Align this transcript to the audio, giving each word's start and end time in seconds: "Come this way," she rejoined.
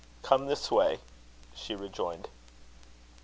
"Come 0.23 0.47
this 0.47 0.71
way," 0.71 0.97
she 1.53 1.75
rejoined. 1.75 2.27